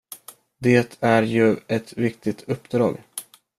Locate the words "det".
0.57-0.97